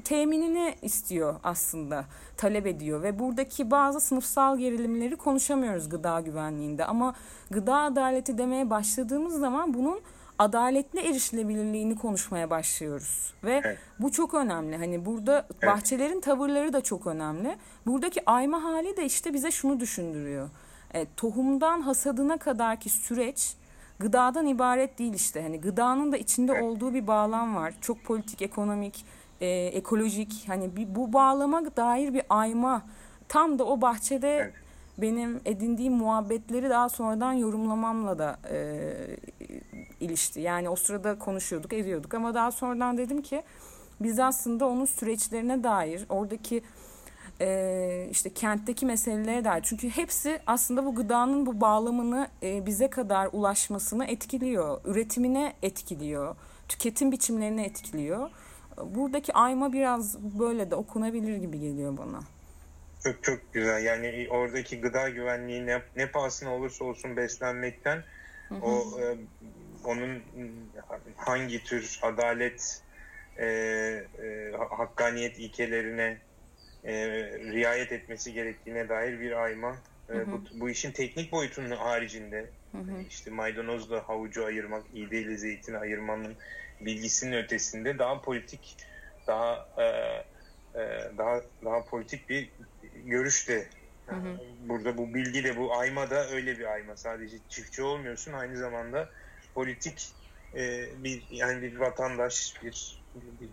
[0.03, 2.05] teminini istiyor aslında,
[2.37, 3.03] talep ediyor.
[3.03, 6.85] Ve buradaki bazı sınıfsal gerilimleri konuşamıyoruz gıda güvenliğinde.
[6.85, 7.15] Ama
[7.51, 9.99] gıda adaleti demeye başladığımız zaman bunun
[10.39, 13.33] adaletli erişilebilirliğini konuşmaya başlıyoruz.
[13.43, 13.77] Ve evet.
[13.99, 14.77] bu çok önemli.
[14.77, 15.63] Hani burada evet.
[15.63, 17.57] bahçelerin tavırları da çok önemli.
[17.85, 20.49] Buradaki ayma hali de işte bize şunu düşündürüyor.
[20.93, 23.53] E, tohumdan hasadına kadarki süreç
[23.99, 25.41] gıdadan ibaret değil işte.
[25.41, 26.63] Hani gıdanın da içinde evet.
[26.63, 27.73] olduğu bir bağlam var.
[27.81, 29.05] Çok politik, ekonomik,
[29.41, 30.43] e, ekolojik.
[30.47, 32.81] Hani bir, bu bağlama dair bir ayma.
[33.27, 34.53] Tam da o bahçede evet.
[34.97, 38.57] benim edindiğim muhabbetleri daha sonradan yorumlamamla da e,
[39.99, 40.41] ilişti.
[40.41, 43.43] Yani o sırada konuşuyorduk, ediyorduk ama daha sonradan dedim ki
[44.01, 46.63] biz aslında onun süreçlerine dair oradaki
[47.41, 53.29] e, işte kentteki meselelere dair çünkü hepsi aslında bu gıdanın bu bağlamını e, bize kadar
[53.31, 56.35] ulaşmasını etkiliyor, üretimine etkiliyor,
[56.69, 58.29] tüketim biçimlerini etkiliyor.
[58.85, 62.19] Buradaki ayma biraz böyle de okunabilir gibi geliyor bana.
[63.03, 63.85] Çok çok güzel.
[63.85, 68.03] Yani oradaki gıda güvenliği ne, ne pahasına olursa olsun beslenmekten
[68.49, 68.59] hı hı.
[68.61, 69.17] o e,
[69.83, 70.23] onun
[71.15, 72.83] hangi tür adalet,
[73.37, 76.21] e, e, hakkaniyet ilkelerine
[76.83, 76.93] e,
[77.29, 79.77] riayet etmesi gerektiğine dair bir ayma.
[80.09, 80.31] E, hı hı.
[80.31, 83.03] Bu, bu işin teknik boyutunun haricinde hı hı.
[83.09, 86.37] işte maydanozla havucu ayırmak, iğde ile zeytini ayırmanın
[86.81, 88.77] bilgisinin ötesinde daha politik,
[89.27, 89.83] daha e,
[90.79, 92.53] e, daha daha politik bir
[92.93, 93.67] görüş de
[94.09, 94.37] Hı hı.
[94.59, 96.97] Burada bu bilgi de bu ayma da öyle bir ayma.
[96.97, 99.09] Sadece çiftçi olmuyorsun aynı zamanda
[99.57, 100.15] politik
[100.53, 103.49] e, bir yani bir vatandaş bir bir,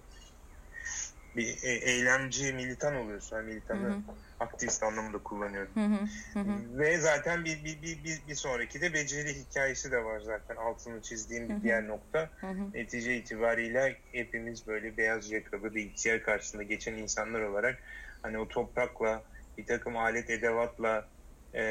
[1.36, 3.36] bir e, eylemci militan oluyorsun.
[3.36, 4.02] Yani militanı hı hı.
[4.40, 5.74] aktivist anlamında kullanıyorum.
[5.74, 6.78] Hı hı, hı.
[6.78, 11.02] Ve zaten bir, bir, bir, bir, bir sonraki de beceri hikayesi de var zaten altını
[11.02, 12.30] çizdiğim bir diğer nokta.
[12.40, 12.72] Hı hı.
[12.74, 17.82] Netice itibariyle hepimiz böyle beyaz yakalı bir ihtiyar karşısında geçen insanlar olarak
[18.22, 19.24] hani o toprakla
[19.58, 21.08] bir takım alet edevatla
[21.54, 21.64] e,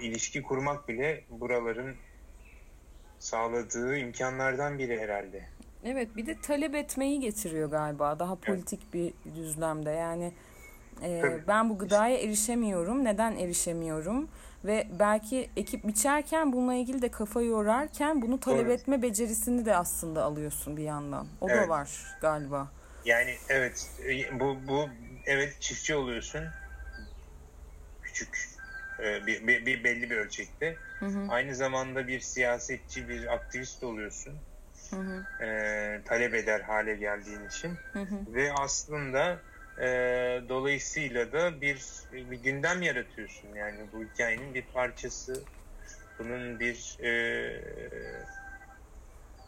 [0.00, 1.96] ilişki kurmak bile buraların
[3.18, 5.44] sağladığı imkanlardan biri herhalde.
[5.84, 8.94] Evet bir de talep etmeyi getiriyor galiba daha politik evet.
[8.94, 10.32] bir düzlemde yani
[11.02, 14.28] e, ben bu gıdaya erişemiyorum neden erişemiyorum
[14.64, 18.72] ve belki ekip biçerken bununla ilgili de kafa yorarken bunu talep Doğru.
[18.72, 21.64] etme becerisini de aslında alıyorsun bir yandan o evet.
[21.64, 22.68] da var galiba.
[23.04, 23.90] Yani evet
[24.40, 24.88] bu, bu
[25.26, 26.44] evet çiftçi oluyorsun
[28.02, 28.55] küçük e,
[28.98, 30.78] bir, bir, bir belli bir ölçekte.
[30.98, 31.26] Hı hı.
[31.28, 34.40] Aynı zamanda bir siyasetçi, bir aktivist oluyorsun.
[34.90, 35.44] Hı hı.
[35.44, 35.48] E,
[36.04, 37.78] talep eder hale geldiğin için.
[37.92, 38.34] Hı hı.
[38.34, 39.42] Ve aslında
[39.78, 39.86] e,
[40.48, 43.54] dolayısıyla da bir, bir gündem yaratıyorsun.
[43.54, 45.44] Yani bu hikayenin bir parçası.
[46.18, 47.10] Bunun bir e,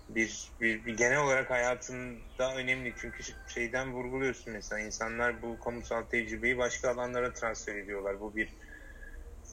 [0.08, 6.58] bir, bir, bir genel olarak hayatında önemli çünkü şeyden vurguluyorsun mesela insanlar bu kamusal tecrübeyi
[6.58, 8.20] başka alanlara transfer ediyorlar.
[8.20, 8.56] Bu bir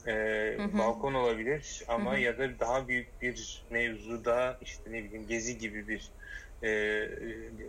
[0.06, 0.12] e,
[0.56, 0.78] hı hı.
[0.78, 2.20] balkon olabilir ama hı hı.
[2.20, 6.12] ya da daha büyük bir mevzuda işte ne bileyim gezi gibi bir
[6.62, 7.08] e,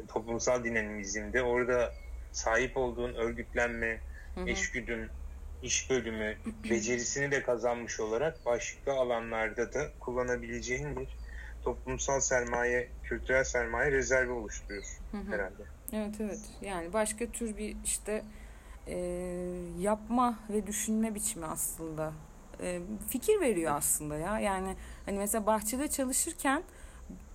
[0.07, 1.93] toplumsal dinamizmde orada
[2.31, 3.99] sahip olduğun örgütlenme,
[4.35, 4.49] hı hı.
[4.49, 5.09] eşgüdüm,
[5.61, 6.37] iş bölümü,
[6.69, 11.07] becerisini de kazanmış olarak başka alanlarda da kullanabileceğin bir
[11.63, 15.31] toplumsal sermaye, kültürel sermaye rezervi oluşturuyor hı hı.
[15.31, 15.63] herhalde.
[15.93, 16.39] Evet evet.
[16.61, 18.23] Yani başka tür bir işte
[18.87, 18.97] e,
[19.79, 22.11] yapma ve düşünme biçimi aslında
[22.61, 24.39] e, fikir veriyor aslında ya.
[24.39, 26.63] Yani hani mesela bahçede çalışırken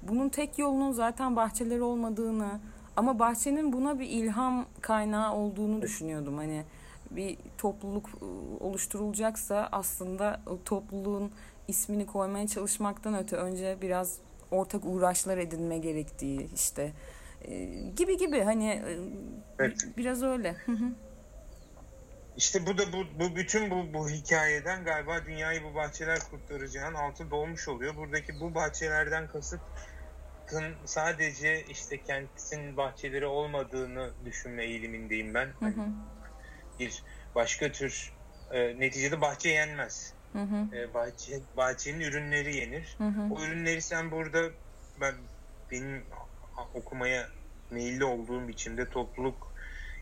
[0.03, 2.61] bunun tek yolunun zaten bahçeleri olmadığını
[2.97, 6.37] ama bahçenin buna bir ilham kaynağı olduğunu düşünüyordum.
[6.37, 6.65] Hani
[7.11, 8.25] bir topluluk e,
[8.65, 11.31] oluşturulacaksa aslında o topluluğun
[11.69, 14.19] ismini koymaya çalışmaktan öte önce biraz
[14.51, 16.93] ortak uğraşlar edinme gerektiği işte
[17.45, 17.65] e,
[17.97, 18.83] gibi gibi hani
[19.59, 19.89] evet.
[19.97, 20.57] biraz öyle.
[22.37, 27.31] İşte bu da bu, bu bütün bu, bu hikayeden galiba dünyayı bu bahçeler kurtaracağın altı
[27.31, 27.97] dolmuş oluyor.
[27.97, 29.61] Buradaki bu bahçelerden kasıt
[30.87, 35.47] sadece işte kentin bahçeleri olmadığını düşünme eğilimindeyim ben.
[35.47, 35.87] Hı hı.
[36.79, 38.13] Bir başka tür
[38.51, 40.15] e, neticede bahçe yenmez.
[40.33, 40.77] Hı hı.
[40.77, 42.95] E, bahçe bahçenin ürünleri yenir.
[42.99, 43.35] Hı hı.
[43.35, 44.51] O ürünleri sen burada
[45.01, 45.15] ben
[45.71, 46.05] benim
[46.75, 47.29] okumaya
[47.71, 49.52] meyilli olduğum biçimde topluluk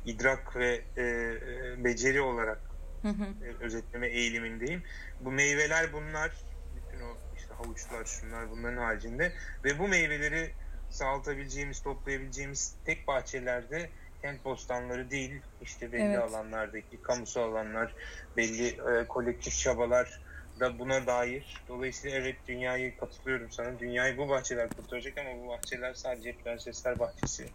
[0.07, 2.61] idrak ve e, e, beceri olarak
[3.03, 3.45] hı hı.
[3.45, 4.83] E, özetleme eğilimindeyim.
[5.21, 6.33] Bu meyveler bunlar,
[6.77, 9.33] bütün o işte havuçlar, şunlar bunların haricinde
[9.65, 10.51] ve bu meyveleri
[10.91, 13.91] sağlatabileceğimiz, toplayabileceğimiz tek bahçelerde
[14.23, 16.19] kent bostanları değil işte belli evet.
[16.19, 17.95] alanlardaki kamusal alanlar
[18.37, 20.21] belli e, kolektif çabalar
[20.61, 21.63] da buna dair.
[21.69, 23.79] Dolayısıyla evet dünyayı katılıyorum sana.
[23.79, 27.47] Dünyayı bu bahçeler kurtaracak ama bu bahçeler sadece prensesler bahçesi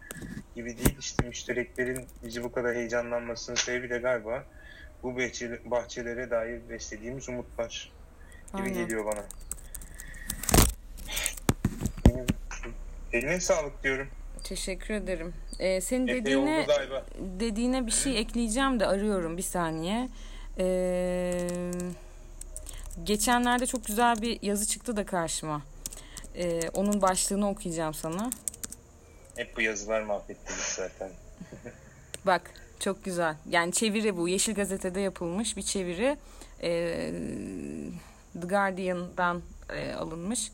[0.54, 0.96] gibi değil.
[1.00, 4.44] İşte müştereklerin bizi bu kadar heyecanlanmasının sebebi de galiba
[5.02, 5.16] bu
[5.64, 7.92] bahçelere dair beslediğimiz umutlar
[8.52, 8.74] gibi Aynen.
[8.74, 9.24] geliyor bana.
[13.12, 14.08] Eline sağlık diyorum.
[14.44, 15.34] Teşekkür ederim.
[15.58, 16.66] Ee, senin Epey dediğine
[17.18, 20.08] dediğine bir şey ekleyeceğim de arıyorum bir saniye.
[20.58, 21.48] Ee,
[23.04, 25.62] geçenlerde çok güzel bir yazı çıktı da karşıma.
[26.34, 28.30] Ee, onun başlığını okuyacağım sana.
[29.36, 31.10] Hep bu yazılar mahvettiniz zaten.
[32.26, 33.36] Bak çok güzel.
[33.48, 34.28] Yani çeviri bu.
[34.28, 36.16] Yeşil Gazete'de yapılmış bir çeviri.
[36.62, 37.12] Ee,
[38.40, 40.50] The Guardian'dan e, alınmış.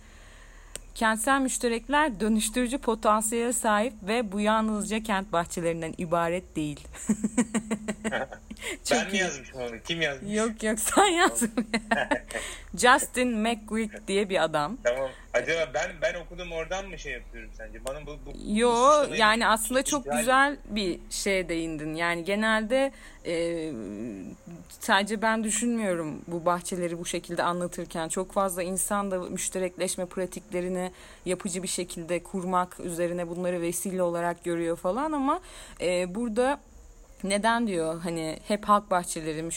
[0.94, 6.80] Kentsel müşterekler dönüştürücü potansiyele sahip ve bu yalnızca kent bahçelerinden ibaret değil.
[8.90, 9.82] ben mi yazmışım onu?
[9.84, 10.36] Kim yazmış?
[10.36, 11.66] Yok yok sen yazdın.
[12.74, 14.78] Justin McQuick diye bir adam.
[14.84, 15.10] Tamam.
[15.34, 17.84] Acaba ben ben okudum oradan mı şey yapıyorum sence?
[17.84, 18.72] Bana bu, bu Yo
[19.10, 20.18] bu yani aslında çok güzel.
[20.18, 21.94] güzel bir şeye değindin.
[21.94, 22.92] Yani genelde
[23.26, 23.72] e,
[24.80, 28.08] sadece ben düşünmüyorum bu bahçeleri bu şekilde anlatırken.
[28.08, 30.92] Çok fazla insan da müşterekleşme pratiklerini
[31.24, 35.40] yapıcı bir şekilde kurmak üzerine bunları vesile olarak görüyor falan ama
[35.80, 36.60] e, burada
[37.24, 39.48] neden diyor hani hep halk bahçeleri,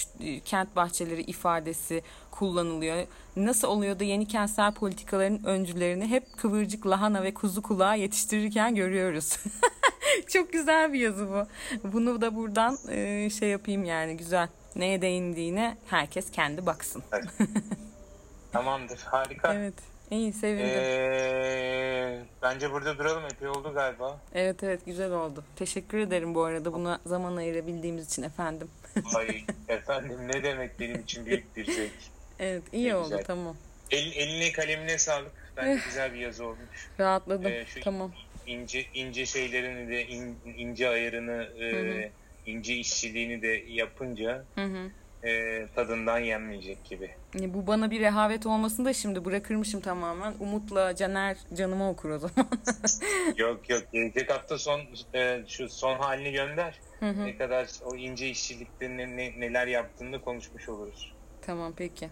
[0.41, 3.07] kent bahçeleri ifadesi kullanılıyor.
[3.35, 9.37] Nasıl oluyor da yeni kentsel politikaların öncülerini hep kıvırcık lahana ve kuzu kulağı yetiştirirken görüyoruz.
[10.27, 11.47] Çok güzel bir yazı bu.
[11.93, 14.47] Bunu da buradan e, şey yapayım yani güzel.
[14.75, 17.03] Neye değindiğine herkes kendi baksın.
[18.51, 18.99] Tamamdır.
[18.99, 19.53] Harika.
[19.53, 19.94] Evet.
[20.11, 20.65] İyi sevindim.
[20.65, 23.25] Ee, bence burada duralım.
[23.25, 24.21] Epey oldu galiba.
[24.33, 25.43] Evet evet güzel oldu.
[25.55, 28.67] Teşekkür ederim bu arada buna zaman ayırabildiğimiz için efendim.
[29.15, 31.91] Ay efendim ne demek benim için büyük bir zevk.
[32.39, 33.23] Evet iyi ne oldu güzel.
[33.23, 33.55] tamam.
[33.91, 35.31] El, eline kalemine sağlık.
[35.57, 36.89] Bence güzel bir yazı olmuş.
[36.99, 38.11] Rahatladım ee, şu tamam.
[38.47, 42.11] ince ince şeylerini de in, ince ayarını e,
[42.45, 44.91] ince işçiliğini de yapınca hı hı
[45.25, 47.11] e, tadından yenmeyecek gibi.
[47.39, 50.33] E, bu bana bir rehavet olmasın da şimdi bırakırmışım tamamen.
[50.39, 52.47] Umut'la Caner canıma okur o zaman.
[53.37, 54.81] yok yok gelecek hafta son
[55.13, 56.79] e, şu son halini gönder.
[56.99, 57.25] Hı hı.
[57.25, 61.13] Ne kadar o ince işçilikte ne, ne, neler yaptığını konuşmuş oluruz.
[61.41, 62.09] Tamam peki.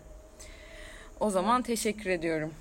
[1.19, 2.53] O zaman teşekkür ediyorum.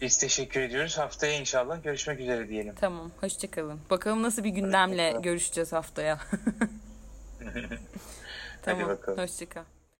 [0.00, 0.98] Biz teşekkür ediyoruz.
[0.98, 2.74] Haftaya inşallah görüşmek üzere diyelim.
[2.74, 3.10] Tamam.
[3.20, 3.80] Hoşçakalın.
[3.90, 6.18] Bakalım nasıl bir gündemle görüşeceğiz haftaya.
[8.62, 8.82] tamam.
[8.82, 9.18] Hadi bakalım.
[9.18, 9.64] Hoşçakal.